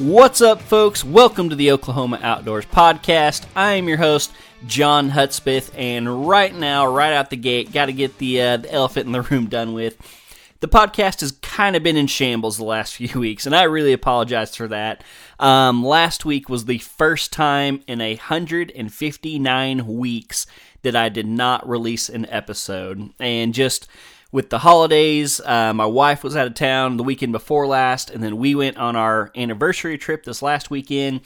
[0.00, 1.04] What's up, folks?
[1.04, 3.44] Welcome to the Oklahoma Outdoors Podcast.
[3.54, 4.32] I am your host,
[4.66, 8.72] John Hudspeth, and right now, right out the gate, got to get the, uh, the
[8.72, 9.98] elephant in the room done with.
[10.60, 13.92] The podcast has kind of been in shambles the last few weeks, and I really
[13.92, 15.04] apologize for that.
[15.38, 20.46] Um, last week was the first time in 159 weeks
[20.80, 23.86] that I did not release an episode, and just
[24.32, 25.40] with the holidays.
[25.40, 28.76] Uh, my wife was out of town the weekend before last, and then we went
[28.76, 31.20] on our anniversary trip this last weekend.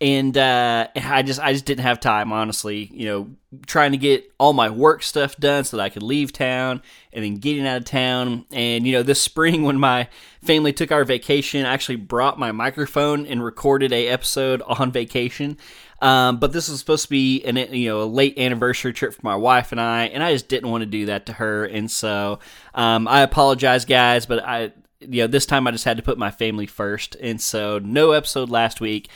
[0.00, 2.88] And uh, I just I just didn't have time, honestly.
[2.92, 3.30] You know,
[3.66, 6.82] trying to get all my work stuff done so that I could leave town,
[7.12, 8.44] and then getting out of town.
[8.52, 10.08] And you know, this spring when my
[10.44, 15.58] family took our vacation, I actually brought my microphone and recorded a episode on vacation.
[16.00, 19.20] Um, but this was supposed to be an you know a late anniversary trip for
[19.22, 21.90] my wife and I, and I just didn't want to do that to her, and
[21.90, 22.38] so
[22.74, 26.18] um, I apologize, guys, but I you know this time I just had to put
[26.18, 29.08] my family first, and so no episode last week.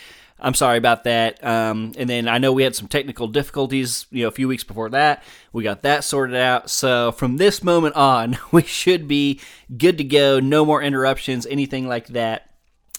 [0.45, 1.43] I'm sorry about that.
[1.45, 4.65] Um, and then I know we had some technical difficulties, you know, a few weeks
[4.65, 5.23] before that.
[5.53, 6.69] We got that sorted out.
[6.69, 9.41] So from this moment on, we should be
[9.79, 10.41] good to go.
[10.41, 12.51] No more interruptions, anything like that.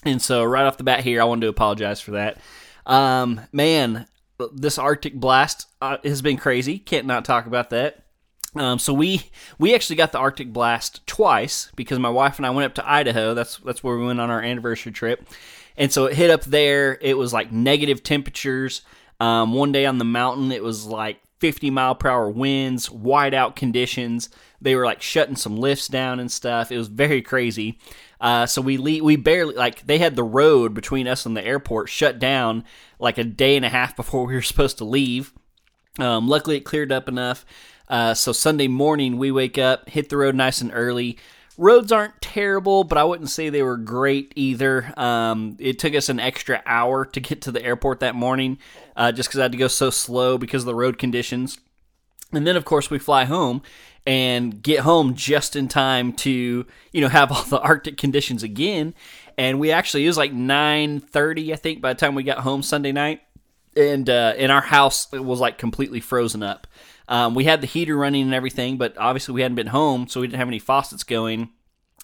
[0.06, 2.38] And so right off the bat here, I want to apologize for that.
[2.86, 4.08] Um, man,
[4.54, 6.80] this Arctic blast uh, has been crazy.
[6.80, 8.04] Can't not talk about that.
[8.56, 9.24] Um, so we
[9.58, 12.90] we actually got the Arctic blast twice because my wife and I went up to
[12.90, 13.34] Idaho.
[13.34, 15.28] That's that's where we went on our anniversary trip,
[15.76, 16.98] and so it hit up there.
[17.02, 18.84] It was like negative temperatures.
[19.20, 23.56] Um, one day on the mountain, it was like 50 mile per hour winds, whiteout
[23.56, 24.30] conditions.
[24.62, 26.72] They were like shutting some lifts down and stuff.
[26.72, 27.80] It was very crazy.
[28.24, 31.46] Uh, so we le- we barely like they had the road between us and the
[31.46, 32.64] airport shut down
[32.98, 35.34] like a day and a half before we were supposed to leave.
[36.00, 37.46] Um, luckily, it cleared up enough.
[37.90, 41.20] Uh, so Sunday morning we wake up, hit the road nice and early.
[41.58, 44.92] Roads aren't terrible, but I wouldn't say they were great either.
[44.98, 48.58] Um, it took us an extra hour to get to the airport that morning,
[48.96, 51.60] uh, just because I had to go so slow because of the road conditions.
[52.32, 53.62] And then, of course, we fly home,
[54.06, 58.94] and get home just in time to you know have all the arctic conditions again.
[59.38, 62.62] And we actually it was like 9.30 i think by the time we got home
[62.64, 63.22] sunday night.
[63.76, 66.68] And uh, in our house it was like completely frozen up.
[67.08, 70.22] Um, we had the heater running and everything but obviously we hadn't been home so
[70.22, 71.50] we didn't have any faucets going.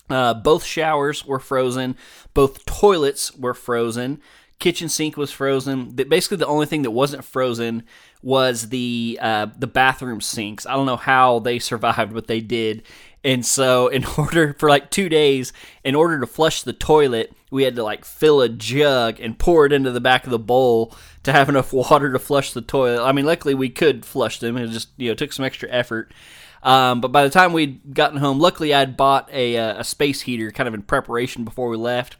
[0.09, 1.95] Uh, both showers were frozen.
[2.33, 4.21] Both toilets were frozen
[4.59, 5.95] kitchen sink was frozen.
[5.95, 7.83] That Basically, the only thing that wasn't frozen
[8.21, 10.65] was the uh, the bathroom sinks.
[10.65, 12.83] I don't know how they survived, but they did.
[13.23, 15.53] And so, in order for like two days,
[15.83, 19.65] in order to flush the toilet, we had to like fill a jug and pour
[19.65, 20.93] it into the back of the bowl
[21.23, 23.03] to have enough water to flush the toilet.
[23.03, 24.57] I mean, luckily we could flush them.
[24.57, 26.13] It just you know took some extra effort.
[26.61, 30.19] Um, but by the time we'd gotten home, luckily I'd bought a, uh, a space
[30.19, 32.17] heater kind of in preparation before we left.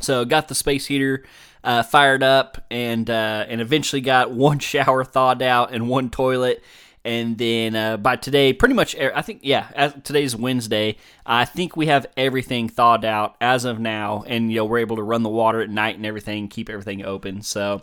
[0.00, 1.24] So got the space heater
[1.64, 6.62] uh, fired up and uh, and eventually got one shower thawed out and one toilet.
[7.04, 10.98] And then uh, by today, pretty much, I think, yeah, today's Wednesday.
[11.26, 14.94] I think we have everything thawed out as of now, and you know we're able
[14.96, 17.42] to run the water at night and everything, keep everything open.
[17.42, 17.82] So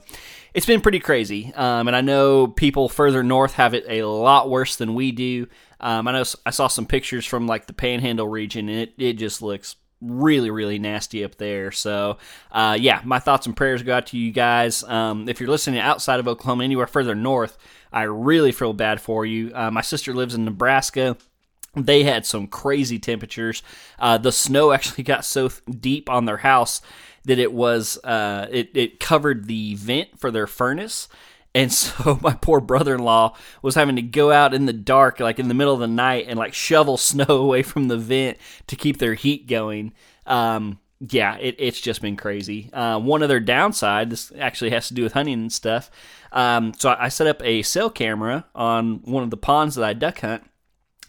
[0.53, 1.51] it's been pretty crazy.
[1.53, 5.47] Um, and I know people further north have it a lot worse than we do.
[5.82, 9.14] Um, I know I saw some pictures from like the Panhandle region, and it, it
[9.14, 11.72] just looks really really nasty up there.
[11.72, 12.17] So
[12.51, 14.84] uh, yeah my thoughts and prayers go out to you guys.
[14.84, 17.57] Um, if you're listening outside of oklahoma anywhere further north
[17.91, 19.51] i really feel bad for you.
[19.53, 21.17] Uh, my sister lives in nebraska.
[21.75, 23.61] They had some crazy temperatures.
[23.99, 26.81] Uh, the snow actually got so deep on their house
[27.25, 31.07] that it was uh, it, it covered the vent for their furnace
[31.55, 35.47] and so my poor brother-in-law was having to go out in the dark, like in
[35.47, 38.37] the middle of the night, and like shovel snow away from the vent
[38.67, 39.93] to keep their heat going.
[40.25, 42.69] Um, yeah, it, it's just been crazy.
[42.73, 45.90] Uh, one other downside, this actually has to do with hunting and stuff.
[46.31, 49.85] Um, so I, I set up a cell camera on one of the ponds that
[49.85, 50.43] I duck hunt,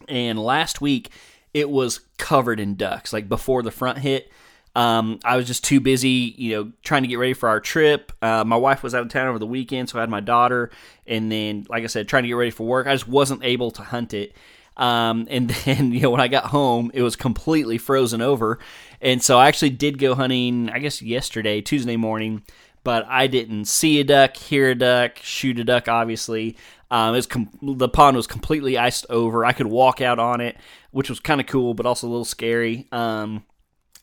[0.08, 1.10] and last week
[1.52, 3.12] it was covered in ducks.
[3.12, 4.30] Like before the front hit,
[4.76, 8.12] um, I was just too busy, you know, trying to get ready for our trip.
[8.22, 10.70] Uh, my wife was out of town over the weekend, so I had my daughter,
[11.06, 12.86] and then, like I said, trying to get ready for work.
[12.86, 14.34] I just wasn't able to hunt it.
[14.76, 18.58] Um, and then, you know, when I got home, it was completely frozen over.
[19.00, 22.42] And so I actually did go hunting, I guess, yesterday, Tuesday morning,
[22.84, 26.56] but I didn't see a duck, hear a duck, shoot a duck, obviously.
[26.92, 29.44] Um, it com- the pond was completely iced over.
[29.44, 30.56] I could walk out on it,
[30.90, 32.88] which was kind of cool, but also a little scary.
[32.90, 33.44] Um,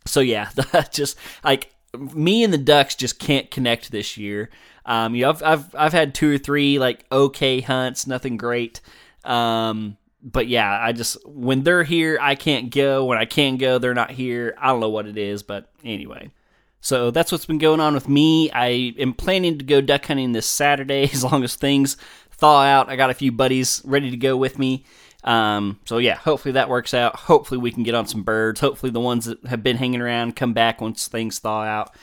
[0.07, 0.49] so yeah,
[0.91, 4.49] just like me and the Ducks just can't connect this year.
[4.85, 8.81] Um, you know, I've, I've I've had two or three like okay hunts, nothing great.
[9.23, 13.05] Um, but yeah, I just when they're here, I can't go.
[13.05, 14.55] When I can go, they're not here.
[14.57, 16.31] I don't know what it is, but anyway.
[16.79, 18.49] So that's what's been going on with me.
[18.51, 21.97] I am planning to go duck hunting this Saturday as long as things
[22.31, 22.89] thaw out.
[22.89, 24.85] I got a few buddies ready to go with me.
[25.27, 27.17] Um, so yeah, hopefully that works out.
[27.17, 28.61] Hopefully we can get on some birds.
[28.61, 31.93] Hopefully the ones that have been hanging around come back once things thaw out.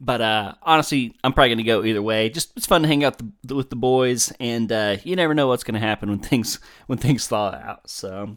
[0.00, 2.28] But uh, honestly, I'm probably gonna go either way.
[2.28, 5.46] Just it's fun to hang out the, with the boys, and uh, you never know
[5.46, 6.58] what's gonna happen when things
[6.88, 7.88] when things thaw out.
[7.88, 8.36] So,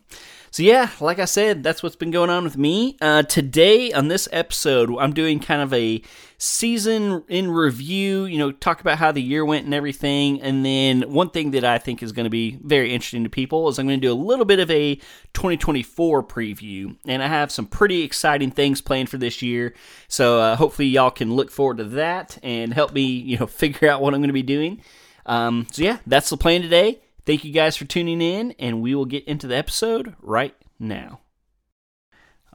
[0.56, 2.96] so yeah, like I said, that's what's been going on with me.
[3.02, 6.02] Uh, today on this episode, I'm doing kind of a
[6.38, 8.24] season in review.
[8.24, 11.66] You know, talk about how the year went and everything, and then one thing that
[11.66, 14.14] I think is going to be very interesting to people is I'm going to do
[14.14, 14.96] a little bit of a
[15.34, 19.74] 2024 preview, and I have some pretty exciting things planned for this year.
[20.08, 23.90] So uh, hopefully y'all can look forward to that and help me, you know, figure
[23.90, 24.82] out what I'm going to be doing.
[25.26, 27.02] Um, so yeah, that's the plan today.
[27.26, 31.22] Thank you guys for tuning in, and we will get into the episode right now.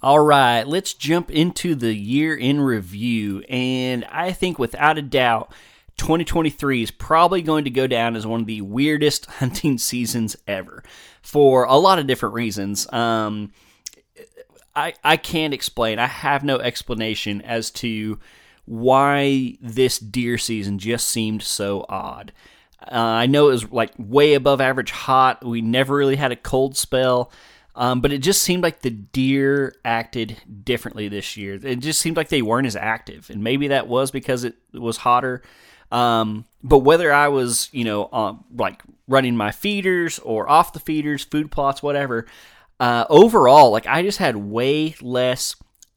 [0.02, 3.40] All right, let's jump into the year in review.
[3.48, 5.52] And I think without a doubt,
[5.98, 10.84] 2023 is probably going to go down as one of the weirdest hunting seasons ever
[11.20, 12.90] for a lot of different reasons.
[12.92, 13.52] Um,
[14.74, 18.18] I, I can't explain, I have no explanation as to
[18.64, 22.32] why this deer season just seemed so odd.
[22.82, 25.44] Uh, I know it was like way above average hot.
[25.44, 27.30] We never really had a cold spell.
[27.74, 31.54] Um, but it just seemed like the deer acted differently this year.
[31.62, 34.98] It just seemed like they weren't as active, and maybe that was because it was
[34.98, 35.42] hotter.
[35.92, 40.80] Um, but whether I was, you know, um, like running my feeders or off the
[40.80, 42.26] feeders, food plots, whatever,
[42.78, 45.56] uh, overall, like I just had way less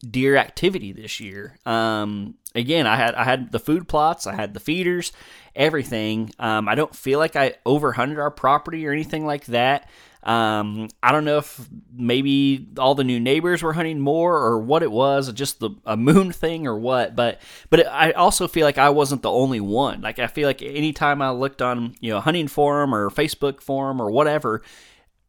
[0.10, 1.58] deer activity this year.
[1.66, 5.12] Um, again, I had I had the food plots, I had the feeders,
[5.56, 6.32] everything.
[6.40, 9.90] Um, I don't feel like I overhunted our property or anything like that.
[10.24, 14.82] Um, I don't know if maybe all the new neighbors were hunting more or what
[14.82, 17.16] it was, just the a moon thing or what.
[17.16, 20.02] But but it, I also feel like I wasn't the only one.
[20.02, 24.02] Like I feel like anytime I looked on you know hunting forum or Facebook forum
[24.02, 24.62] or whatever,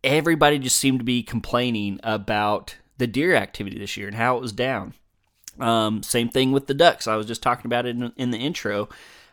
[0.05, 4.41] everybody just seemed to be complaining about the deer activity this year and how it
[4.41, 4.95] was down.
[5.59, 7.09] Um, same thing with the ducks.
[7.09, 8.89] I was just talking about it in, in the intro.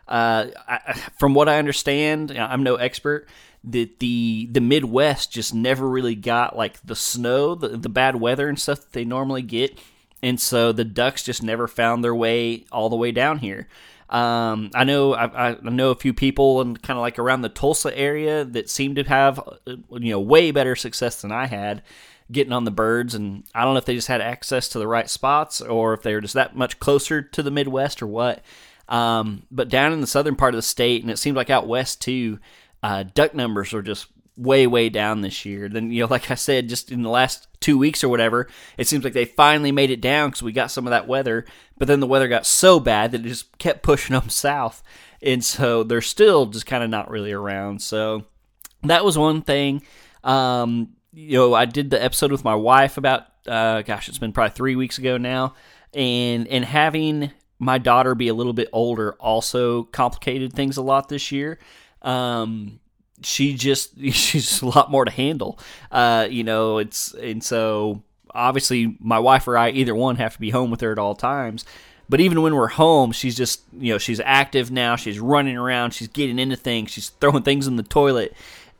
[0.08, 3.28] Uh, I, from what I understand, I'm no expert
[3.64, 8.48] that the the Midwest just never really got like the snow, the, the bad weather
[8.48, 9.78] and stuff that they normally get,
[10.22, 13.68] and so the ducks just never found their way all the way down here.
[14.10, 17.48] Um, I know I, I, know a few people and kind of like around the
[17.48, 21.82] Tulsa area that seem to have uh, you know way better success than I had
[22.30, 24.88] getting on the birds, and I don't know if they just had access to the
[24.88, 28.42] right spots or if they were just that much closer to the Midwest or what.
[28.92, 31.66] Um, but down in the southern part of the state, and it seems like out
[31.66, 32.38] west too,
[32.82, 34.06] uh, duck numbers are just
[34.36, 35.70] way way down this year.
[35.70, 38.86] Then you know, like I said, just in the last two weeks or whatever, it
[38.86, 41.46] seems like they finally made it down because we got some of that weather.
[41.78, 44.82] But then the weather got so bad that it just kept pushing them south,
[45.22, 47.80] and so they're still just kind of not really around.
[47.80, 48.26] So
[48.82, 49.80] that was one thing.
[50.22, 54.32] Um, you know, I did the episode with my wife about uh, gosh, it's been
[54.32, 55.54] probably three weeks ago now,
[55.94, 57.32] and and having
[57.62, 61.58] my daughter be a little bit older also complicated things a lot this year
[62.02, 62.80] um,
[63.24, 65.58] she just she's a lot more to handle.
[65.90, 68.02] Uh, you know, it's and so
[68.34, 71.14] obviously my wife or I either one have to be home with her at all
[71.14, 71.64] times.
[72.08, 74.96] But even when we're home, she's just you know she's active now.
[74.96, 75.92] She's running around.
[75.92, 76.90] She's getting into things.
[76.90, 78.34] She's throwing things in the toilet,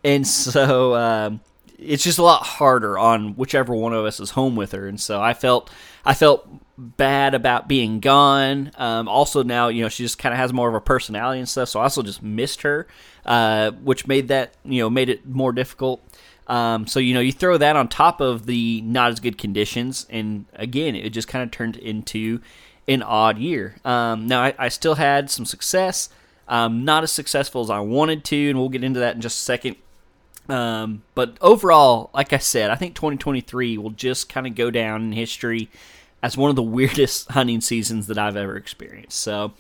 [0.05, 1.41] and so um,
[1.85, 4.87] it's just a lot harder on whichever one of us is home with her.
[4.87, 5.71] And so I felt
[6.05, 6.49] I felt
[6.79, 8.73] bad about being gone.
[8.77, 11.49] Um, also now you know she just kind of has more of a personality and
[11.49, 11.69] stuff.
[11.69, 12.87] So I also just missed her
[13.25, 16.03] uh, which made that you know made it more difficult.
[16.47, 20.07] Um, so you know you throw that on top of the not as good conditions,
[20.11, 22.41] and again it just kind of turned into
[22.89, 23.77] an odd year.
[23.85, 26.09] Um, now I, I, still had some success,
[26.49, 29.39] um, not as successful as I wanted to, and we'll get into that in just
[29.39, 29.77] a second.
[30.49, 35.03] Um, but overall, like I said, I think 2023 will just kind of go down
[35.03, 35.71] in history
[36.23, 39.19] as one of the weirdest hunting seasons that I've ever experienced.
[39.19, 39.53] So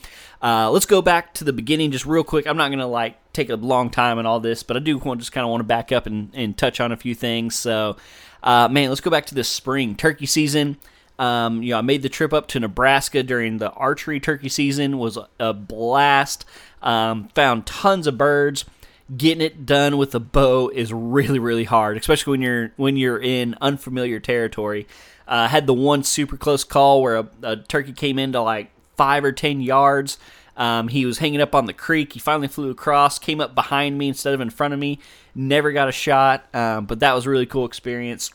[0.42, 2.46] uh, let's go back to the beginning just real quick.
[2.46, 4.98] I'm not going to like take a long time on all this, but I do
[4.98, 7.54] want just kind of want to back up and, and touch on a few things.
[7.54, 7.96] So,
[8.42, 10.78] uh, man, let's go back to this spring turkey season.
[11.18, 14.98] Um, you know, I made the trip up to Nebraska during the archery turkey season.
[14.98, 16.44] Was a blast.
[16.82, 18.64] Um, found tons of birds.
[19.14, 23.20] Getting it done with a bow is really, really hard, especially when you're when you're
[23.20, 24.86] in unfamiliar territory.
[25.26, 29.24] Uh, had the one super close call where a, a, turkey came into like five
[29.24, 30.18] or ten yards.
[30.56, 32.12] Um, he was hanging up on the creek.
[32.12, 34.98] He finally flew across, came up behind me instead of in front of me.
[35.34, 38.32] Never got a shot, um, but that was a really cool experience.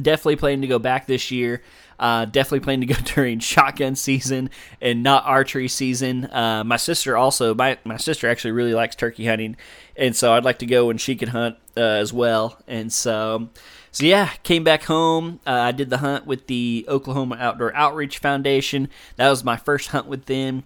[0.00, 1.62] Definitely planning to go back this year.
[2.00, 4.48] Uh, definitely plan to go during shotgun season
[4.80, 6.24] and not archery season.
[6.24, 9.54] Uh, my sister also, my, my sister actually really likes turkey hunting,
[9.96, 12.58] and so I'd like to go when she can hunt uh, as well.
[12.66, 13.50] And so,
[13.92, 15.40] so yeah, came back home.
[15.46, 18.88] Uh, I did the hunt with the Oklahoma Outdoor Outreach Foundation.
[19.16, 20.64] That was my first hunt with them,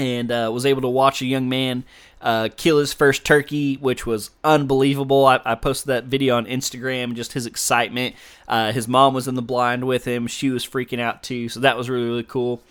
[0.00, 1.84] and uh, was able to watch a young man
[2.22, 5.26] uh, kill his first turkey, which was unbelievable.
[5.26, 8.14] I, I, posted that video on Instagram, just his excitement.
[8.48, 11.48] Uh, his mom was in the blind with him; she was freaking out too.
[11.50, 12.62] So that was really really cool.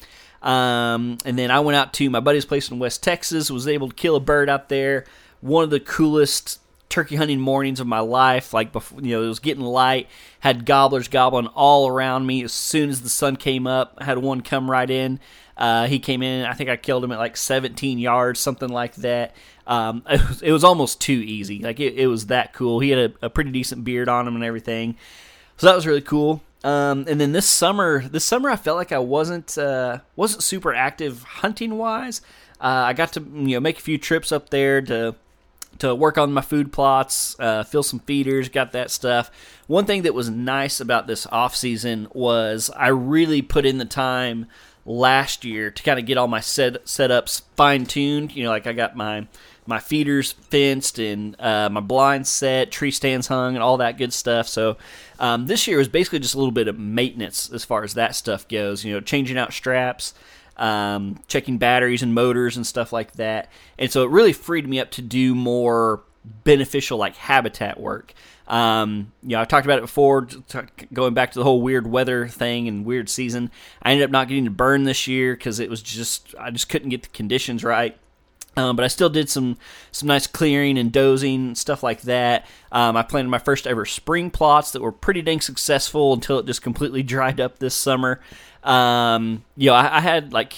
[0.41, 3.51] Um, and then I went out to my buddy's place in West Texas.
[3.51, 5.05] Was able to kill a bird out there.
[5.41, 6.59] One of the coolest
[6.89, 8.53] turkey hunting mornings of my life.
[8.53, 10.07] Like before, you know, it was getting light.
[10.39, 14.01] Had gobblers gobbling all around me as soon as the sun came up.
[14.01, 15.19] Had one come right in.
[15.59, 16.45] Uh, he came in.
[16.45, 19.35] I think I killed him at like 17 yards, something like that.
[19.67, 21.59] Um, it, was, it, was, almost too easy.
[21.59, 22.79] Like it, it was that cool.
[22.79, 24.95] He had a, a, pretty decent beard on him and everything.
[25.57, 26.41] So that was really cool.
[26.63, 30.73] Um, and then this summer, this summer I felt like I wasn't uh, wasn't super
[30.73, 32.21] active hunting wise.
[32.61, 35.15] Uh, I got to you know make a few trips up there to
[35.79, 39.29] to work on my food plots, uh, fill some feeders, got that stuff.
[39.67, 43.85] One thing that was nice about this off season was I really put in the
[43.85, 44.47] time
[44.89, 48.35] last year to kind of get all my set setups fine tuned.
[48.35, 49.27] You know, like I got my
[49.65, 54.11] my feeders fenced and uh, my blinds set, tree stands hung, and all that good
[54.11, 54.47] stuff.
[54.47, 54.77] So
[55.19, 58.15] um, this year was basically just a little bit of maintenance as far as that
[58.15, 58.83] stuff goes.
[58.83, 60.13] You know, changing out straps
[60.59, 63.49] um, checking batteries and motors and stuff like that.
[63.79, 68.13] And so it really freed me up to do more beneficial like habitat work.
[68.47, 70.27] Um, you know, I talked about it before,
[70.91, 73.51] going back to the whole weird weather thing and weird season.
[73.83, 76.67] I ended up not getting to burn this year because it was just I just
[76.67, 77.97] couldn't get the conditions right.
[78.57, 79.57] Um, but I still did some
[79.91, 82.47] some nice clearing and dozing stuff like that.
[82.71, 86.45] Um, I planted my first ever spring plots that were pretty dang successful until it
[86.45, 88.19] just completely dried up this summer.
[88.63, 90.55] Um, you know, I, I had like,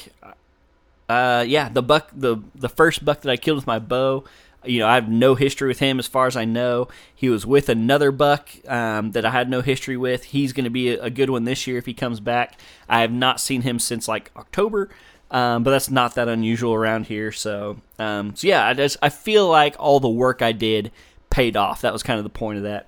[1.10, 4.24] uh, yeah, the buck, the the first buck that I killed with my bow.
[4.63, 6.88] You know, I have no history with him as far as I know.
[7.15, 10.25] He was with another buck um, that I had no history with.
[10.25, 12.60] He's going to be a, a, good one this year if he comes back.
[12.88, 14.89] I have not seen him since like October,
[15.32, 17.32] um, but that's not that unusual around here.
[17.32, 20.91] So, um, so yeah, I just I feel like all the work I did
[21.32, 21.82] paid off.
[21.82, 22.88] That was kind of the point of that.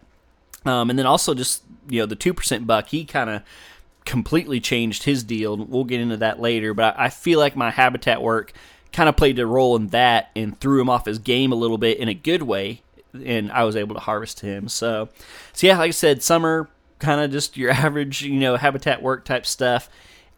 [0.65, 3.41] Um, and then also just you know the two percent buck, he kind of
[4.05, 5.57] completely changed his deal.
[5.57, 8.53] We'll get into that later, but I feel like my habitat work
[8.93, 11.77] kind of played a role in that and threw him off his game a little
[11.77, 12.81] bit in a good way,
[13.13, 14.69] and I was able to harvest him.
[14.69, 15.09] So,
[15.51, 16.69] so yeah, like I said, summer
[16.99, 19.89] kind of just your average, you know, habitat work type stuff.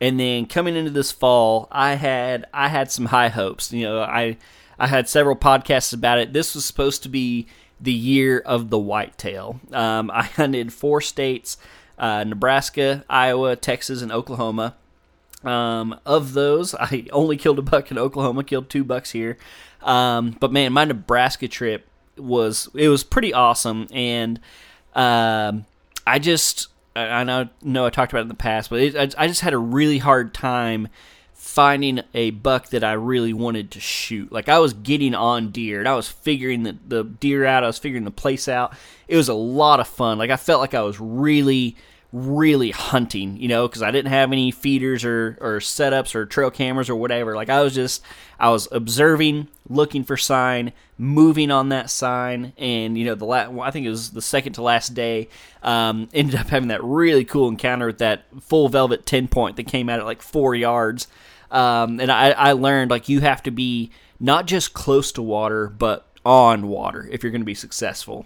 [0.02, 3.72] And then coming into this fall, I had I had some high hopes.
[3.72, 4.38] You know, I
[4.78, 6.34] I had several podcasts about it.
[6.34, 7.48] This was supposed to be
[7.80, 9.60] the year of the whitetail.
[9.72, 11.58] Um, I hunted four states
[11.98, 14.76] uh, Nebraska, Iowa, Texas, and Oklahoma.
[15.46, 19.38] Um, of those, I only killed a buck in Oklahoma, killed two bucks here.
[19.82, 21.88] Um, but man, my Nebraska trip
[22.18, 24.40] was it was pretty awesome, and
[24.96, 25.66] um,
[26.08, 29.24] I just I know know I talked about it in the past, but it, I,
[29.24, 30.88] I just had a really hard time
[31.34, 34.32] finding a buck that I really wanted to shoot.
[34.32, 37.68] Like I was getting on deer and I was figuring the, the deer out, I
[37.68, 38.74] was figuring the place out.
[39.08, 40.18] It was a lot of fun.
[40.18, 41.76] Like I felt like I was really
[42.16, 46.50] really hunting, you know, because I didn't have any feeders or, or setups or trail
[46.50, 47.36] cameras or whatever.
[47.36, 48.02] Like I was just,
[48.40, 53.52] I was observing, looking for sign, moving on that sign, and you know, the last,
[53.60, 55.28] I think it was the second to last day,
[55.62, 59.68] um, ended up having that really cool encounter with that full velvet ten point that
[59.68, 61.08] came out at like four yards.
[61.52, 63.92] Um, and I, I learned like you have to be
[64.22, 68.26] not just close to water, but on water if you're going to be successful.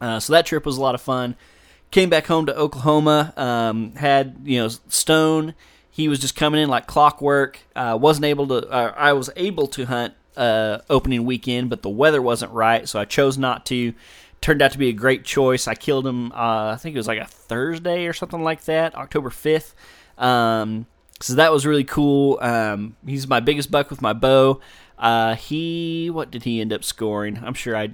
[0.00, 1.34] Uh, so that trip was a lot of fun.
[1.90, 3.32] Came back home to Oklahoma.
[3.36, 5.54] Um, had you know Stone.
[5.90, 7.60] he was just coming in like clockwork.
[7.74, 8.68] Uh, wasn't able to.
[8.68, 12.98] Uh, I was able to hunt uh, opening weekend, but the weather wasn't right, so
[13.00, 13.94] I chose not to.
[14.42, 15.66] Turned out to be a great choice.
[15.66, 16.30] I killed him.
[16.32, 19.74] Uh, I think it was like a Thursday or something like that, October fifth.
[20.18, 20.86] Um,
[21.20, 22.38] so that was really cool.
[22.42, 24.60] Um, he's my biggest buck with my bow.
[24.98, 27.40] Uh, he what did he end up scoring?
[27.42, 27.90] I'm sure I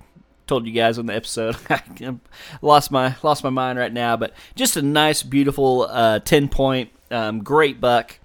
[0.52, 1.56] told you guys on the episode.
[1.70, 1.80] I
[2.60, 6.90] lost my lost my mind right now, but just a nice, beautiful uh, ten point,
[7.10, 8.18] um, great buck.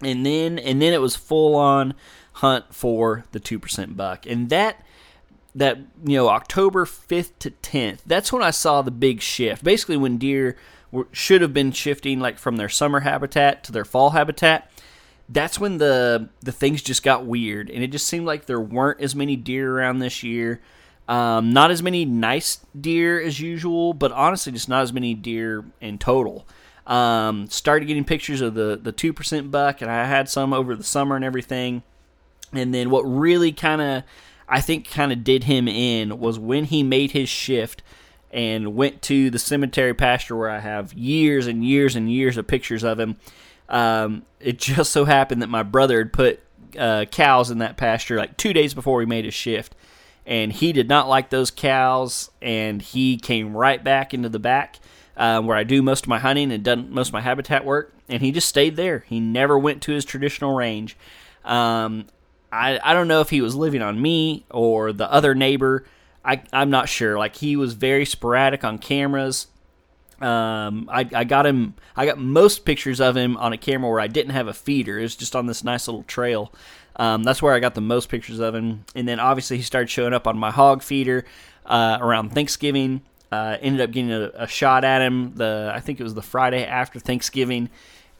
[0.00, 1.92] And then and then it was full on
[2.34, 4.82] hunt for the two percent buck, and that
[5.54, 8.02] that you know October fifth to tenth.
[8.06, 9.62] That's when I saw the big shift.
[9.62, 10.56] Basically, when deer
[10.90, 14.70] were, should have been shifting like from their summer habitat to their fall habitat
[15.28, 19.02] that's when the the things just got weird, and it just seemed like there weren't
[19.02, 20.62] as many deer around this year.
[21.08, 25.64] Um, not as many nice deer as usual, but honestly, just not as many deer
[25.80, 26.46] in total.
[26.86, 30.76] Um, started getting pictures of the the two percent buck, and I had some over
[30.76, 31.82] the summer and everything.
[32.52, 34.02] And then what really kind of
[34.48, 37.82] I think kind of did him in was when he made his shift
[38.30, 42.46] and went to the cemetery pasture where I have years and years and years of
[42.46, 43.16] pictures of him
[43.68, 46.40] um, it just so happened that my brother had put
[46.78, 49.74] uh, cows in that pasture like two days before we made his shift,
[50.28, 54.78] and he did not like those cows, and he came right back into the back
[55.16, 57.94] uh, where I do most of my hunting and done most of my habitat work,
[58.10, 59.04] and he just stayed there.
[59.08, 60.98] He never went to his traditional range.
[61.44, 62.08] Um,
[62.52, 65.86] I I don't know if he was living on me or the other neighbor.
[66.22, 67.18] I I'm not sure.
[67.18, 69.46] Like he was very sporadic on cameras.
[70.20, 71.74] Um, I, I got him.
[71.96, 74.98] I got most pictures of him on a camera where I didn't have a feeder.
[74.98, 76.52] It was just on this nice little trail.
[76.98, 78.84] Um, that's where I got the most pictures of him.
[78.94, 81.24] And then obviously he started showing up on my hog feeder
[81.64, 83.02] uh, around Thanksgiving.
[83.30, 85.34] Uh, ended up getting a, a, shot at him.
[85.34, 87.68] The I think it was the Friday after Thanksgiving,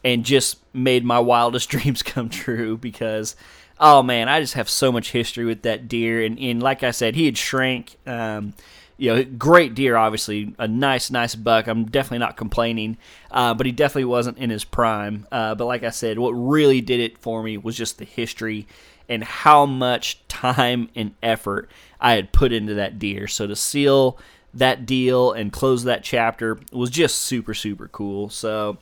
[0.04, 3.36] and just made my wildest dreams come true because.
[3.80, 6.90] Oh man, I just have so much history with that deer, and, and like I
[6.90, 7.94] said, he had shrank.
[8.08, 8.54] Um,
[8.98, 11.68] you know, great deer, obviously, a nice, nice buck.
[11.68, 12.98] I'm definitely not complaining,
[13.30, 15.26] uh, but he definitely wasn't in his prime.
[15.30, 18.66] Uh, but like I said, what really did it for me was just the history
[19.08, 21.70] and how much time and effort
[22.00, 23.28] I had put into that deer.
[23.28, 24.18] So to seal
[24.52, 28.28] that deal and close that chapter was just super, super cool.
[28.28, 28.78] So.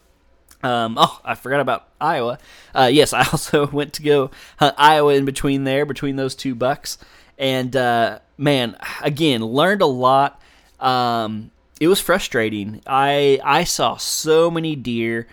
[0.62, 2.38] Um, oh, I forgot about Iowa.
[2.74, 6.54] Uh, yes, I also went to go hunt Iowa in between there, between those two
[6.54, 6.96] bucks.
[7.38, 10.40] And uh, man, again, learned a lot.
[10.80, 12.82] Um, it was frustrating.
[12.86, 15.26] I I saw so many deer.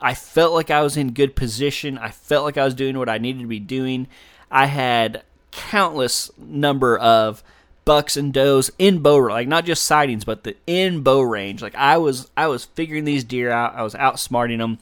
[0.00, 1.98] I felt like I was in good position.
[1.98, 4.06] I felt like I was doing what I needed to be doing.
[4.50, 7.42] I had countless number of
[7.84, 11.74] bucks and does in bow like not just sightings but the in bow range like
[11.74, 14.78] i was i was figuring these deer out i was outsmarting them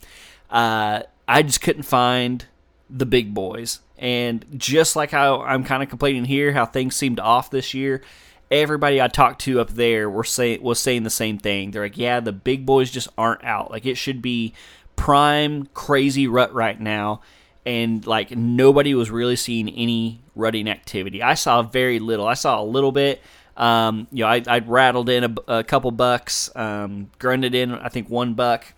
[0.51, 2.47] uh, i just couldn't find
[2.89, 7.21] the big boys and just like how I'm kind of complaining here, how things seemed
[7.21, 8.03] off this year,
[8.51, 11.71] everybody I talked to up there were saying was saying the same thing.
[11.71, 13.71] They're like, "Yeah, the big boys just aren't out.
[13.71, 14.55] Like it should be
[14.97, 17.23] prime crazy rut right now."
[17.65, 21.23] And like nobody was really seeing any rutting activity.
[21.23, 22.27] I saw very little.
[22.27, 23.23] I saw a little bit.
[23.57, 27.89] Um, you know, I, I rattled in a, a couple bucks, um, grunted in I
[27.89, 28.75] think one buck,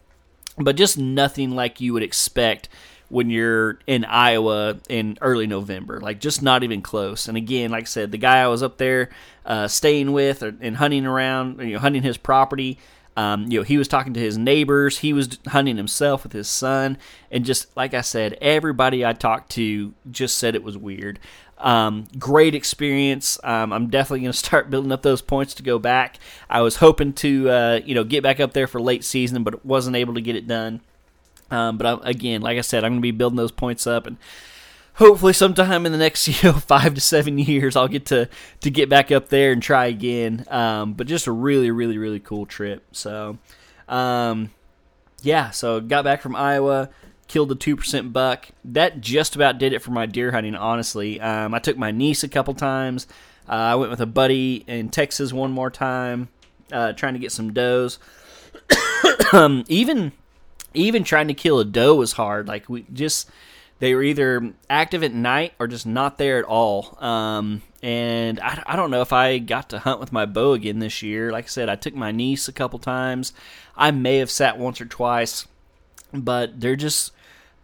[0.59, 2.69] but just nothing like you would expect
[3.15, 6.01] when you're in Iowa in early November.
[6.01, 7.29] Like just not even close.
[7.29, 9.11] And again, like I said, the guy I was up there
[9.47, 12.77] uh, staying with and hunting around, you know, hunting his property.
[13.17, 14.99] Um, you know, he was talking to his neighbors.
[14.99, 16.99] He was hunting himself with his son,
[17.31, 21.21] and just like I said, everybody I talked to just said it was weird.
[21.59, 23.39] Um, great experience.
[23.45, 26.19] Um, I'm definitely going to start building up those points to go back.
[26.51, 29.65] I was hoping to, uh, you know, get back up there for late season, but
[29.65, 30.81] wasn't able to get it done.
[31.51, 34.07] Um, but I, again, like I said, I'm going to be building those points up,
[34.07, 34.17] and
[34.95, 38.29] hopefully, sometime in the next you know five to seven years, I'll get to
[38.61, 40.45] to get back up there and try again.
[40.49, 42.85] Um, but just a really, really, really cool trip.
[42.93, 43.39] So,
[43.89, 44.51] um,
[45.23, 46.91] yeah, so got back from Iowa,
[47.29, 48.49] killed the two percent buck.
[48.65, 50.55] That just about did it for my deer hunting.
[50.55, 53.07] Honestly, um, I took my niece a couple times.
[53.49, 56.29] Uh, I went with a buddy in Texas one more time,
[56.73, 57.99] uh, trying to get some does.
[59.33, 60.13] Um, even
[60.75, 62.49] even trying to kill a doe was hard.
[62.49, 63.29] Like we just
[63.79, 66.97] they were either active at night or just not there at all.
[67.05, 70.79] Um, and I, I don't know if I got to hunt with my bow again
[70.79, 71.33] this year.
[71.33, 73.33] Like I said, I took my niece a couple times.
[73.77, 75.47] I may have sat once or twice,
[76.13, 77.13] but there just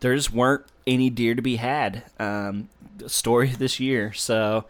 [0.01, 2.05] there just weren't any deer to be had.
[2.19, 2.69] Um,
[3.07, 4.67] story this year, so.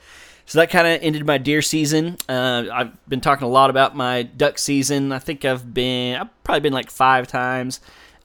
[0.46, 2.16] So that kind of ended my deer season.
[2.28, 5.12] Uh, I've been talking a lot about my duck season.
[5.12, 7.78] I think I've been, I've probably been like five times.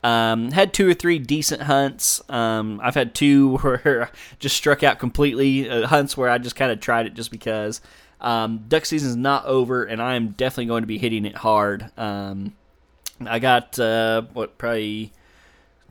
[0.05, 2.21] Um, had two or three decent hunts.
[2.29, 5.67] Um, I've had two where just struck out completely.
[5.67, 7.81] Uh, hunts where I just kind of tried it just because.
[8.21, 11.35] Um, duck season is not over, and I am definitely going to be hitting it
[11.35, 11.89] hard.
[11.97, 12.53] Um,
[13.25, 15.11] I got uh, what probably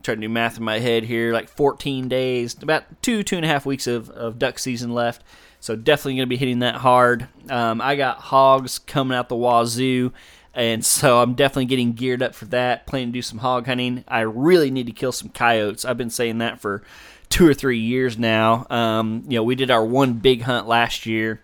[0.01, 3.43] trying to do math in my head here, like 14 days, about two two and
[3.43, 5.23] a half weeks of, of duck season left.
[5.59, 7.27] So definitely going to be hitting that hard.
[7.49, 10.13] Um, I got hogs coming out the wazoo.
[10.55, 12.87] And so I'm definitely getting geared up for that.
[12.87, 14.05] Planning to do some hog hunting.
[14.07, 15.83] I really need to kill some coyotes.
[15.83, 16.81] I've been saying that for
[17.29, 18.65] two or three years now.
[18.69, 21.41] Um, you know, we did our one big hunt last year,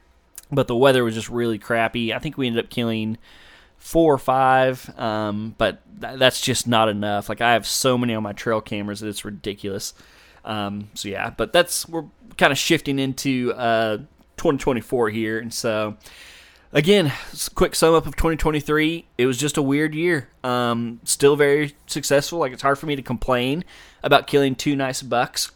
[0.50, 2.14] but the weather was just really crappy.
[2.14, 3.18] I think we ended up killing
[3.78, 7.28] four or five, um, but th- that's just not enough.
[7.28, 9.94] Like I have so many on my trail cameras that it's ridiculous.
[10.46, 12.06] Um, so yeah, but that's we're
[12.38, 13.98] kind of shifting into uh,
[14.38, 15.98] 2024 here, and so
[16.74, 17.12] again,
[17.56, 19.06] quick sum up of 2023.
[19.18, 20.30] It was just a weird year.
[20.44, 22.40] Um, still very successful.
[22.40, 23.64] Like it's hard for me to complain
[24.04, 25.52] about killing two nice bucks.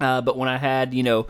[0.00, 1.26] Uh, but when I had, you know,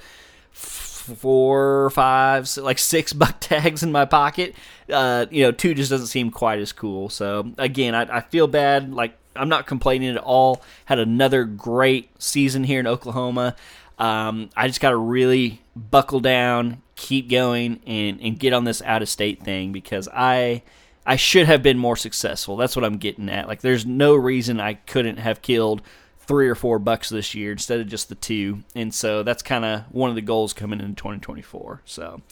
[0.52, 4.54] four, five, like six buck tags in my pocket,
[4.90, 7.08] uh, you know, two just doesn't seem quite as cool.
[7.08, 8.92] So again, I, I feel bad.
[8.92, 10.62] Like I'm not complaining at all.
[10.86, 13.56] Had another great season here in Oklahoma.
[13.98, 18.82] Um, I just got to really buckle down, keep going, and, and get on this
[18.82, 20.62] out of state thing because I
[21.06, 22.56] I should have been more successful.
[22.56, 23.46] That's what I'm getting at.
[23.46, 25.82] Like, there's no reason I couldn't have killed
[26.18, 29.64] three or four bucks this year instead of just the two, and so that's kind
[29.64, 31.82] of one of the goals coming into 2024.
[31.84, 32.22] So,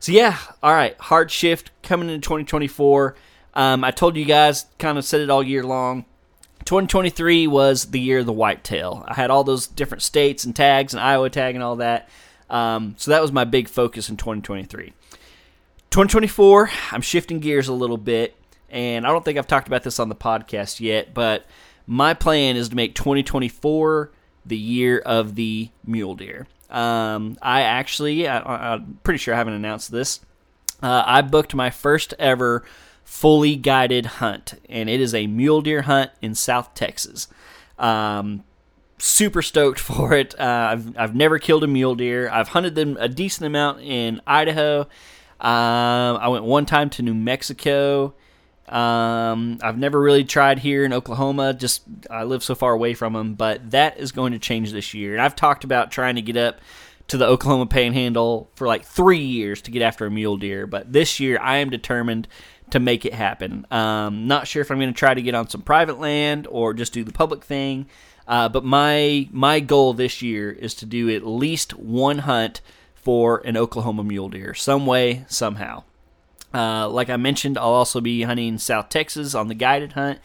[0.00, 3.14] so yeah, all right, hard shift coming into 2024.
[3.54, 6.04] Um, I told you guys, kind of said it all year long.
[6.64, 9.04] 2023 was the year of the whitetail.
[9.08, 12.08] I had all those different states and tags and Iowa tag and all that.
[12.48, 14.92] Um, so that was my big focus in 2023.
[15.90, 18.36] 2024, I'm shifting gears a little bit,
[18.68, 21.46] and I don't think I've talked about this on the podcast yet, but
[21.86, 24.12] my plan is to make 2024
[24.46, 26.46] the year of the mule deer.
[26.68, 30.20] Um, I actually, I, am pretty sure I haven't announced this.
[30.82, 32.64] Uh, I booked my first ever
[33.10, 37.26] fully guided hunt, and it is a mule deer hunt in South Texas.
[37.76, 38.44] Um,
[38.98, 40.38] super stoked for it.
[40.38, 42.30] Uh, I've I've never killed a mule deer.
[42.30, 44.82] I've hunted them a decent amount in Idaho.
[45.40, 48.14] Um, I went one time to New Mexico.
[48.68, 51.52] Um, I've never really tried here in Oklahoma.
[51.52, 54.94] Just I live so far away from them, but that is going to change this
[54.94, 55.14] year.
[55.14, 56.60] And I've talked about trying to get up
[57.10, 60.92] to the Oklahoma Panhandle for like three years to get after a mule deer, but
[60.92, 62.28] this year I am determined
[62.70, 63.66] to make it happen.
[63.72, 66.72] Um, not sure if I'm going to try to get on some private land or
[66.72, 67.86] just do the public thing.
[68.28, 72.60] Uh, but my my goal this year is to do at least one hunt
[72.94, 75.82] for an Oklahoma mule deer, some way, somehow.
[76.54, 80.20] Uh, like I mentioned, I'll also be hunting South Texas on the guided hunt,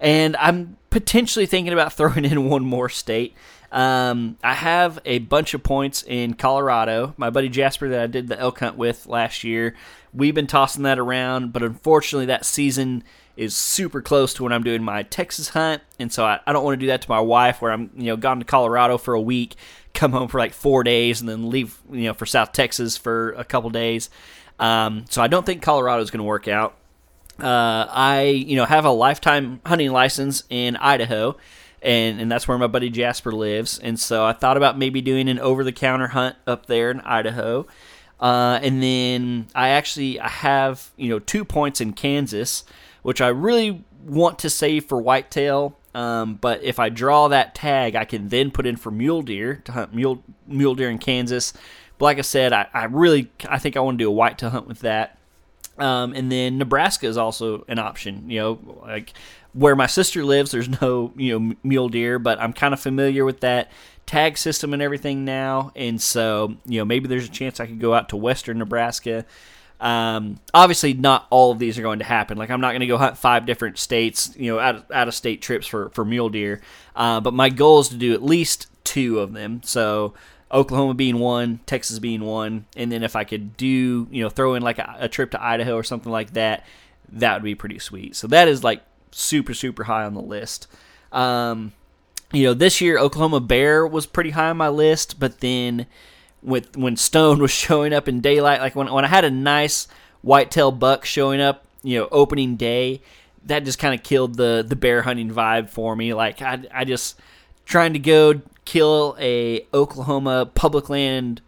[0.00, 3.36] and I'm potentially thinking about throwing in one more state.
[3.76, 7.14] Um, I have a bunch of points in Colorado.
[7.16, 9.74] My buddy Jasper that I did the elk hunt with last year
[10.16, 13.04] we've been tossing that around, but unfortunately, that season
[13.36, 16.64] is super close to when I'm doing my Texas hunt, and so I, I don't
[16.64, 19.14] want to do that to my wife, where I'm you know gone to Colorado for
[19.14, 19.54] a week,
[19.94, 23.32] come home for like four days, and then leave you know for South Texas for
[23.32, 24.08] a couple days.
[24.58, 26.76] Um, so I don't think Colorado is going to work out.
[27.38, 31.36] Uh, I you know have a lifetime hunting license in Idaho.
[31.86, 33.78] And, and that's where my buddy Jasper lives.
[33.78, 37.00] And so I thought about maybe doing an over the counter hunt up there in
[37.00, 37.66] Idaho.
[38.18, 42.64] Uh, and then I actually I have you know two points in Kansas,
[43.02, 45.76] which I really want to save for whitetail.
[45.94, 49.62] Um, but if I draw that tag, I can then put in for mule deer
[49.64, 51.52] to hunt mule mule deer in Kansas.
[51.98, 54.50] But like I said, I, I really I think I want to do a whitetail
[54.50, 55.18] hunt with that.
[55.78, 58.30] Um, and then Nebraska is also an option.
[58.30, 59.12] You know, like
[59.56, 63.24] where my sister lives, there's no you know mule deer, but I'm kind of familiar
[63.24, 63.70] with that
[64.04, 67.80] tag system and everything now, and so you know maybe there's a chance I could
[67.80, 69.24] go out to Western Nebraska.
[69.80, 72.38] Um, obviously, not all of these are going to happen.
[72.38, 75.08] Like I'm not going to go hunt five different states, you know, out of, out
[75.08, 76.60] of state trips for for mule deer.
[76.94, 79.62] Uh, but my goal is to do at least two of them.
[79.64, 80.14] So
[80.52, 84.54] Oklahoma being one, Texas being one, and then if I could do, you know, throw
[84.54, 86.64] in like a, a trip to Idaho or something like that,
[87.10, 88.16] that would be pretty sweet.
[88.16, 88.82] So that is like
[89.16, 90.68] super super high on the list.
[91.12, 91.72] Um,
[92.32, 95.86] you know, this year Oklahoma Bear was pretty high on my list, but then
[96.42, 99.88] with when Stone was showing up in daylight, like when when I had a nice
[100.22, 103.00] whitetail buck showing up, you know, opening day,
[103.44, 106.12] that just kind of killed the the bear hunting vibe for me.
[106.14, 107.18] Like I I just
[107.64, 111.40] trying to go kill a Oklahoma public land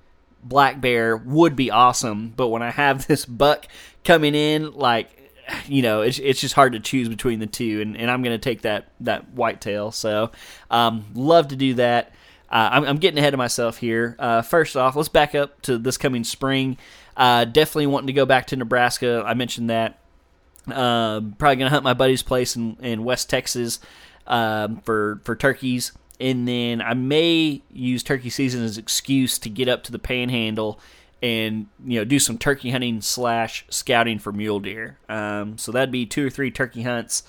[0.43, 3.67] black bear would be awesome, but when I have this buck
[4.05, 5.18] coming in, like
[5.67, 8.35] you know, it's, it's just hard to choose between the two, and, and I'm going
[8.35, 9.91] to take that that whitetail.
[9.93, 10.31] So,
[10.71, 12.13] um, love to do that.
[12.51, 14.17] Uh, I'm, I'm, getting ahead of myself here.
[14.19, 16.79] Uh, first off, let's back up to this coming spring.
[17.15, 19.23] Uh, definitely wanting to go back to Nebraska.
[19.27, 19.99] I mentioned that.
[20.67, 23.81] Um, probably going to hunt my buddy's place in, in West Texas
[24.27, 29.69] um, for for turkeys, and then I may use turkey season as excuse to get
[29.69, 30.79] up to the Panhandle
[31.23, 34.99] and you know do some turkey hunting slash scouting for mule deer.
[35.09, 37.23] Um, so that'd be two or three turkey hunts.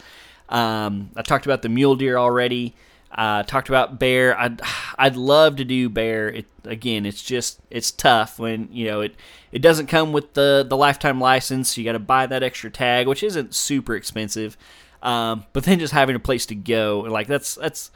[0.49, 2.75] Um, I talked about the mule deer already.
[3.12, 4.38] Uh, talked about bear.
[4.38, 4.62] I'd
[4.97, 6.30] I'd love to do bear.
[6.30, 9.15] It, again, it's just it's tough when you know it
[9.52, 11.78] it doesn't come with the the lifetime license.
[11.78, 14.58] You got to buy that extra tag, which isn't super expensive.
[15.02, 17.89] Um, but then just having a place to go, like that's that's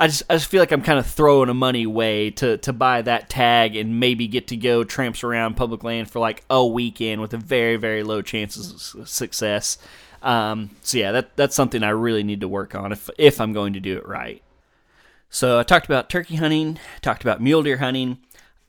[0.00, 2.72] I just I just feel like I'm kind of throwing a money away to to
[2.72, 6.64] buy that tag and maybe get to go tramps around public land for like a
[6.64, 9.76] weekend with a very very low chances of success.
[10.22, 13.52] Um, so yeah, that that's something I really need to work on if if I'm
[13.52, 14.40] going to do it right.
[15.30, 18.18] So I talked about turkey hunting, talked about mule deer hunting.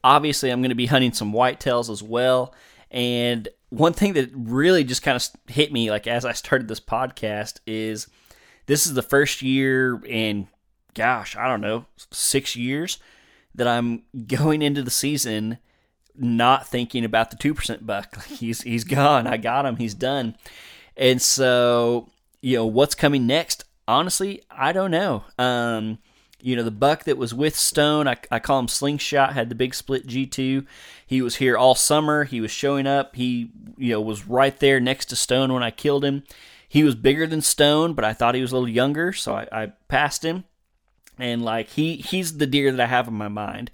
[0.04, 2.56] Obviously, I'm going to be hunting some whitetails as well.
[2.90, 6.80] And one thing that really just kind of hit me, like as I started this
[6.80, 8.08] podcast, is
[8.66, 10.48] this is the first year in
[10.94, 13.00] gosh, I don't know, six years
[13.56, 15.58] that I'm going into the season
[16.16, 18.24] not thinking about the two percent buck.
[18.26, 19.28] he's he's gone.
[19.28, 19.78] I got him.
[19.78, 20.36] He's done.
[20.98, 22.10] And so,
[22.42, 23.64] you know, what's coming next?
[23.88, 25.24] Honestly, I don't know.
[25.38, 26.00] Um,
[26.42, 29.56] you know, the buck that was with Stone, I, I call him Slingshot, had the
[29.56, 30.66] big split G2.
[31.06, 32.26] He was here all summer.
[32.26, 33.16] He was showing up.
[33.16, 36.24] He, you know, was right there next to Stone when I killed him.
[36.68, 39.48] He was bigger than Stone, but I thought he was a little younger, so I,
[39.52, 40.44] I passed him
[41.20, 43.72] and like he he's the deer that I have in my mind.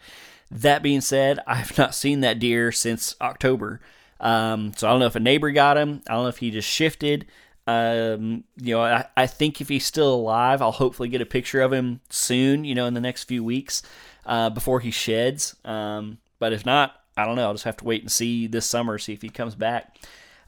[0.51, 3.81] That being said, I have not seen that deer since October.
[4.19, 6.01] Um, so I don't know if a neighbor got him.
[6.07, 7.25] I don't know if he just shifted.
[7.67, 11.61] Um, you know, I, I think if he's still alive, I'll hopefully get a picture
[11.61, 12.63] of him soon.
[12.63, 13.81] You know, in the next few weeks
[14.25, 15.55] uh, before he sheds.
[15.65, 17.47] Um, but if not, I don't know.
[17.47, 19.97] I'll just have to wait and see this summer, see if he comes back.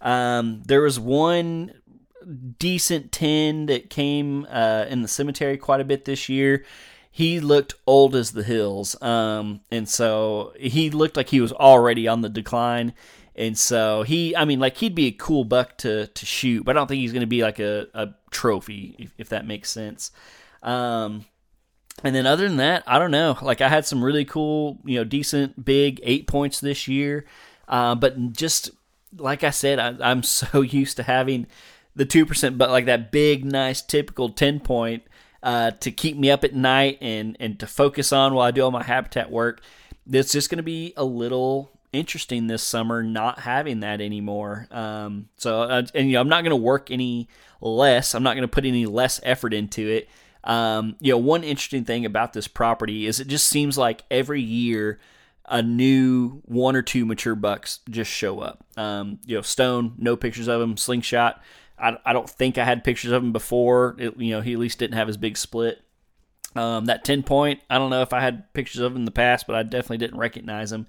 [0.02, 1.74] Um, there was one
[2.28, 6.66] decent 10 that came uh, in the cemetery quite a bit this year.
[7.10, 9.02] He looked old as the hills.
[9.02, 12.94] Um, and so he looked like he was already on the decline.
[13.36, 16.76] And so he, I mean, like he'd be a cool buck to, to shoot, but
[16.76, 19.70] I don't think he's going to be like a, a trophy, if, if that makes
[19.70, 20.12] sense.
[20.64, 21.26] Um,
[22.04, 23.38] and then other than that, I don't know.
[23.42, 27.26] Like I had some really cool, you know, decent big eight points this year.
[27.68, 28.72] Uh, but just
[29.16, 31.48] like I said, I, I'm so used to having
[31.98, 35.04] the two percent, but like that big, nice, typical ten point
[35.44, 38.62] uh, to keep me up at night and and to focus on while I do
[38.62, 39.62] all my habitat work.
[40.10, 44.68] It's just going to be a little interesting this summer not having that anymore.
[44.72, 47.28] Um, so uh, and you know I'm not going to work any
[47.60, 48.16] less.
[48.16, 50.10] I'm not going to put any less effort into it.
[50.44, 54.42] Um, you know, one interesting thing about this property is it just seems like every
[54.42, 55.00] year
[55.48, 58.66] a new one or two mature bucks just show up.
[58.76, 60.78] Um, you know, Stone, no pictures of him.
[60.78, 61.42] Slingshot,
[61.80, 63.96] I, I don't think I had pictures of him before.
[64.00, 65.82] It, you know, he at least didn't have his big split.
[66.56, 69.12] Um, that 10 point, I don't know if I had pictures of him in the
[69.12, 70.88] past, but I definitely didn't recognize him.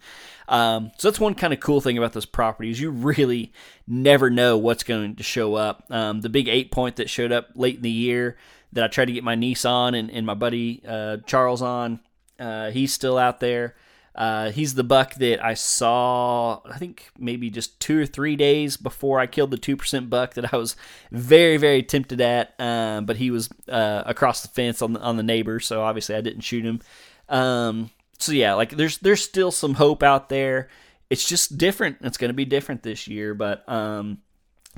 [0.49, 3.53] Um, so that's one kind of cool thing about this property is you really
[3.87, 5.85] never know what's going to show up.
[5.91, 8.39] Um, the big eight point that showed up late in the year
[8.73, 12.01] that I tried to get my niece on and, and my buddy uh, Charles on,
[12.39, 13.75] uh, he's still out there.
[14.19, 18.77] Uh, he's the buck that I saw, I think maybe just two or three days
[18.77, 20.75] before I killed the 2% buck that I was
[21.13, 22.53] very, very tempted at.
[22.59, 26.17] Um, but he was uh, across the fence on the, on the neighbor, so obviously
[26.17, 26.81] I didn't shoot him.
[27.29, 30.69] Um, so yeah, like there's there's still some hope out there.
[31.11, 31.99] It's just different.
[32.01, 34.19] It's going to be different this year, but um,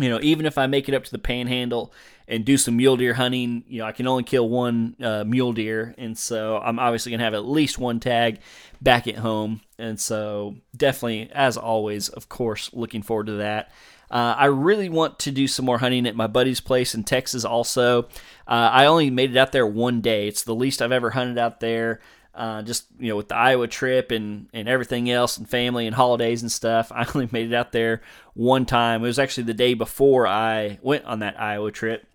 [0.00, 1.92] you know, even if I make it up to the panhandle
[2.26, 5.52] and do some mule deer hunting, you know, I can only kill one uh, mule
[5.52, 5.94] deer.
[5.98, 8.40] And so I'm obviously going to have at least one tag
[8.80, 9.60] back at home.
[9.78, 13.70] And so definitely, as always, of course, looking forward to that.
[14.10, 17.44] Uh, I really want to do some more hunting at my buddy's place in Texas
[17.44, 18.04] also.
[18.46, 20.26] Uh, I only made it out there one day.
[20.26, 22.00] It's the least I've ever hunted out there.
[22.35, 25.95] Uh, just you know with the Iowa trip and and everything else and family and
[25.95, 26.93] holidays and stuff.
[26.95, 28.03] I only made it out there
[28.35, 29.03] one time.
[29.03, 32.07] It was actually the day before I went on that Iowa trip,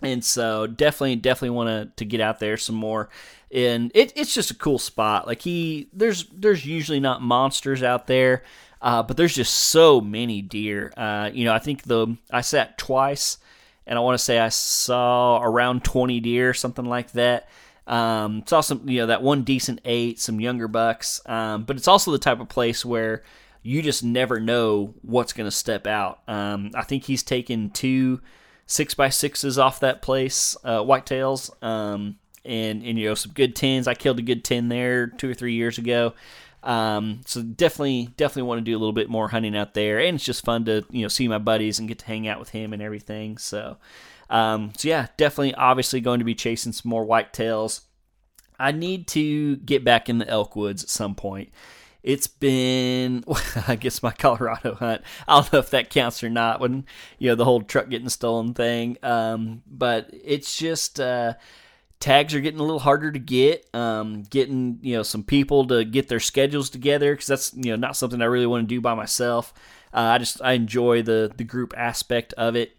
[0.00, 3.08] and so definitely definitely want to get out there some more.
[3.50, 5.26] And it, it's just a cool spot.
[5.26, 8.42] Like he there's there's usually not monsters out there.
[8.80, 10.92] Uh, but there's just so many deer.
[10.96, 13.38] Uh, you know, I think the I sat twice,
[13.86, 17.48] and I want to say I saw around 20 deer, something like that.
[17.88, 21.20] Um, saw some, you know, that one decent eight, some younger bucks.
[21.26, 23.22] Um, but it's also the type of place where
[23.62, 26.20] you just never know what's going to step out.
[26.28, 28.20] Um, I think he's taken two
[28.66, 33.56] six by sixes off that place, uh, whitetails, um, and and you know some good
[33.56, 33.88] tens.
[33.88, 36.14] I killed a good ten there two or three years ago.
[36.62, 40.16] Um, so definitely, definitely want to do a little bit more hunting out there, and
[40.16, 42.50] it's just fun to you know see my buddies and get to hang out with
[42.50, 43.38] him and everything.
[43.38, 43.78] So,
[44.30, 47.82] um, so yeah, definitely, obviously going to be chasing some more whitetails.
[48.58, 51.50] I need to get back in the elk woods at some point.
[52.02, 53.24] It's been,
[53.68, 55.02] I guess, my Colorado hunt.
[55.26, 56.60] I don't know if that counts or not.
[56.60, 56.84] When
[57.18, 61.00] you know the whole truck getting stolen thing, um, but it's just.
[61.00, 61.34] Uh,
[62.00, 63.68] tags are getting a little harder to get.
[63.74, 67.76] Um, getting you know some people to get their schedules together because that's you know
[67.76, 69.52] not something I really want to do by myself.
[69.92, 72.76] Uh, I just I enjoy the the group aspect of it.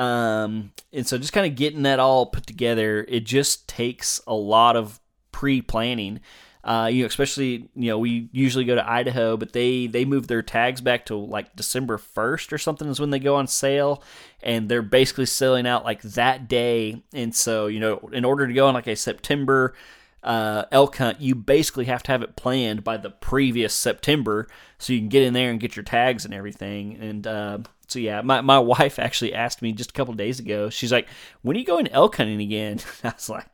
[0.00, 4.34] Um, and so just kind of getting that all put together, it just takes a
[4.34, 4.98] lot of
[5.30, 6.20] pre planning.
[6.64, 10.26] Uh, you know, especially you know, we usually go to Idaho, but they they move
[10.26, 14.02] their tags back to like December first or something is when they go on sale,
[14.42, 17.02] and they're basically selling out like that day.
[17.12, 19.74] And so you know, in order to go on like a September
[20.22, 24.46] uh, elk hunt, you basically have to have it planned by the previous September,
[24.78, 26.96] so you can get in there and get your tags and everything.
[27.00, 30.70] And uh, so yeah, my, my wife actually asked me just a couple days ago.
[30.70, 31.08] She's like,
[31.42, 33.46] "When are you going elk hunting again?" I was like,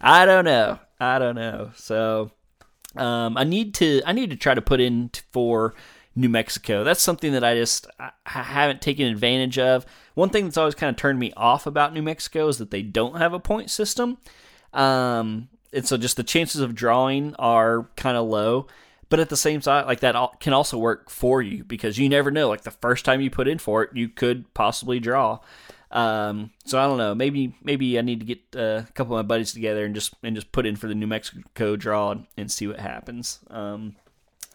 [0.00, 2.30] "I don't know, I don't know." So
[2.96, 5.74] um, I need to I need to try to put in for
[6.14, 6.84] New Mexico.
[6.84, 9.86] That's something that I just I haven't taken advantage of.
[10.14, 12.82] One thing that's always kind of turned me off about New Mexico is that they
[12.82, 14.18] don't have a point system.
[14.72, 18.66] Um, and so just the chances of drawing are kind of low.
[19.08, 22.30] But at the same time, like that can also work for you because you never
[22.30, 22.48] know.
[22.48, 25.40] Like the first time you put in for it, you could possibly draw.
[25.90, 27.14] Um, so I don't know.
[27.14, 30.14] Maybe maybe I need to get uh, a couple of my buddies together and just
[30.22, 33.40] and just put in for the New Mexico draw and, and see what happens.
[33.50, 33.96] Um,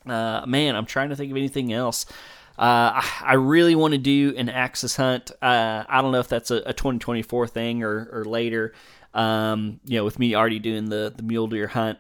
[0.08, 2.06] uh, man, I'm trying to think of anything else.
[2.58, 5.30] Uh, I, I, really want to do an axis hunt.
[5.44, 8.74] Uh, I don't know if that's a, a 2024 thing or, or later.
[9.18, 11.98] Um, you know, with me already doing the the mule deer hunt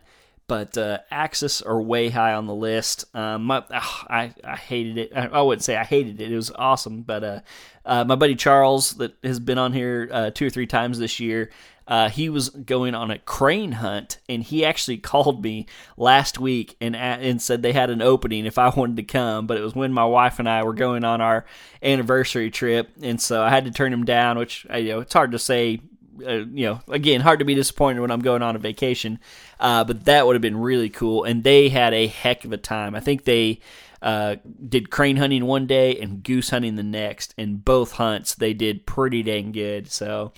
[0.47, 3.05] but uh, Axis are way high on the list.
[3.13, 5.11] Um, my, oh, I I hated it.
[5.15, 6.31] I, I, wouldn't say I hated it.
[6.31, 7.39] It was awesome, but uh,
[7.85, 11.19] uh, my buddy Charles that has been on here uh, two or three times this
[11.19, 11.51] year.
[11.85, 15.65] Uh, he was going on a crane hunt, and he actually called me
[15.97, 19.47] last week and and said they had an opening if I wanted to come.
[19.47, 21.45] But it was when my wife and I were going on our
[21.83, 24.37] anniversary trip, and so I had to turn him down.
[24.37, 25.81] Which you know, it's hard to say
[26.25, 29.19] uh, you know, again, hard to be disappointed when I'm going on a vacation.
[29.59, 31.23] Uh, but that would have been really cool.
[31.23, 32.95] And they had a heck of a time.
[32.95, 33.59] I think they
[34.01, 37.33] uh, did crane hunting one day and goose hunting the next.
[37.37, 39.91] And both hunts, they did pretty dang good.
[39.91, 40.33] So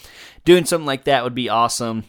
[0.45, 2.05] doing something like that would be awesome.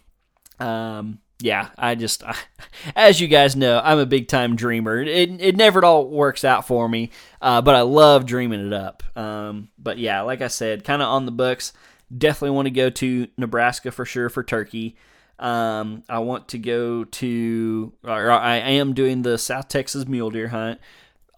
[0.59, 2.37] Um, yeah, I just, I,
[2.97, 5.01] as you guys know, I'm a big time dreamer.
[5.01, 9.03] It, it never all works out for me, uh, but I love dreaming it up.
[9.17, 11.73] Um, but yeah, like I said, kind of on the books.
[12.17, 14.97] Definitely want to go to Nebraska for sure for turkey.
[15.39, 20.49] Um, I want to go to, or I am doing the South Texas mule deer
[20.49, 20.81] hunt.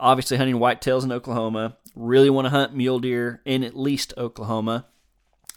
[0.01, 1.77] Obviously, hunting whitetails in Oklahoma.
[1.95, 4.87] Really want to hunt mule deer in at least Oklahoma.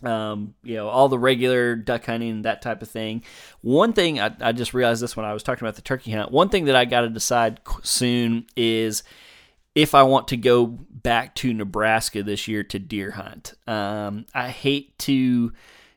[0.03, 3.23] Um, you know, all the regular duck hunting, that type of thing.
[3.61, 6.31] One thing I, I just realized this when I was talking about the turkey hunt.
[6.31, 9.01] One thing that I got to decide soon is
[9.75, 13.53] if I want to go back to Nebraska this year to deer hunt.
[13.67, 15.53] Um, I hate to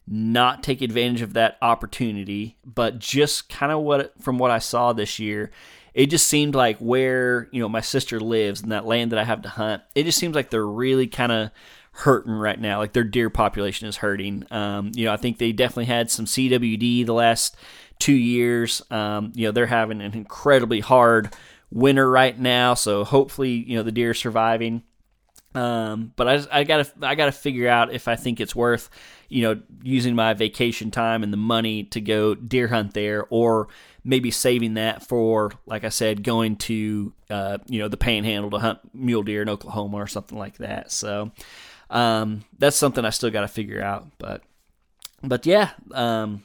[0.07, 4.93] not take advantage of that opportunity, but just kind of what from what I saw
[4.93, 5.51] this year,
[5.95, 9.25] it just seemed like where you know my sister lives and that land that I
[9.25, 9.83] have to hunt.
[9.95, 11.51] It just seems like they're really kind of
[11.93, 12.79] hurting right now.
[12.79, 14.47] Like their deer population is hurting.
[14.51, 17.57] Um, you know, I think they definitely had some CWD the last
[17.99, 18.83] two years.
[18.91, 21.35] Um, you know, they're having an incredibly hard
[21.71, 24.83] winter right now, so hopefully you know the deer are surviving.
[25.55, 28.91] Um, but I, I gotta I gotta figure out if I think it's worth
[29.29, 33.69] you know using my vacation time and the money to go deer hunt there, or
[34.05, 38.59] maybe saving that for like I said going to uh, you know the Panhandle to
[38.59, 40.93] hunt mule deer in Oklahoma or something like that.
[40.93, 41.33] So
[41.91, 44.07] um, that's something I still got to figure out.
[44.19, 44.43] But
[45.23, 46.43] but yeah, um,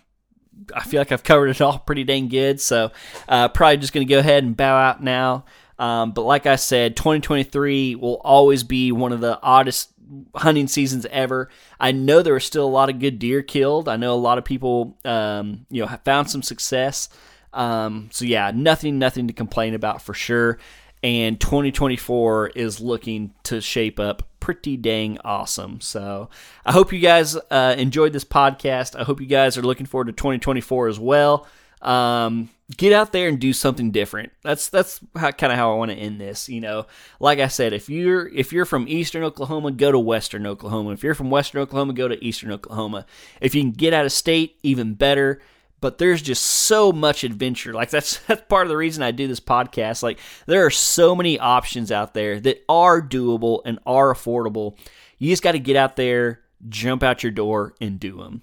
[0.76, 2.60] I feel like I've covered it all pretty dang good.
[2.62, 2.92] So
[3.28, 5.45] uh, probably just going to go ahead and bow out now.
[5.80, 9.89] Um, but like I said, 2023 will always be one of the oddest
[10.36, 11.49] hunting seasons ever.
[11.80, 13.89] I know there are still a lot of good deer killed.
[13.89, 17.10] I know a lot of people, um, you know, have found some success.
[17.51, 20.60] Um, so yeah, nothing, nothing to complain about for sure.
[21.01, 25.80] And 2024 is looking to shape up pretty dang awesome.
[25.80, 26.30] So
[26.66, 28.94] I hope you guys uh, enjoyed this podcast.
[28.94, 31.48] I hope you guys are looking forward to 2024 as well.
[31.82, 34.34] Um, get out there and do something different.
[34.41, 36.50] That's that's kind of how I want to end this.
[36.50, 36.88] You know,
[37.22, 40.91] like I said, if you're if you're from Eastern Oklahoma, go to Western Oklahoma.
[40.91, 43.06] If you're from Western Oklahoma, go to Eastern Oklahoma.
[43.39, 45.39] If you can get out of state, even better.
[45.84, 47.74] But there's just so much adventure.
[47.74, 50.02] Like that's that's part of the reason I do this podcast.
[50.02, 54.78] Like there are so many options out there that are doable and are affordable.
[55.18, 58.42] You just got to get out there, jump out your door, and do them.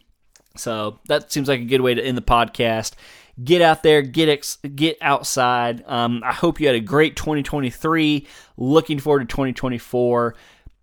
[0.56, 2.94] So that seems like a good way to end the podcast
[3.42, 5.82] get out there, get ex- get outside.
[5.86, 8.26] Um, I hope you had a great 2023.
[8.56, 10.34] Looking forward to 2024.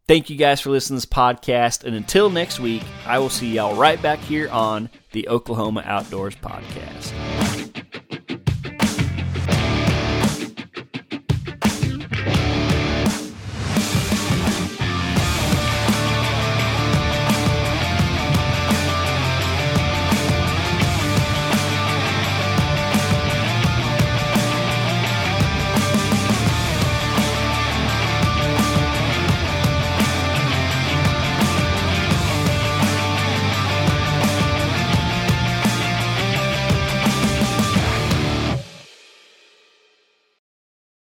[0.07, 1.83] Thank you guys for listening to this podcast.
[1.83, 6.35] And until next week, I will see y'all right back here on the Oklahoma Outdoors
[6.35, 7.13] Podcast.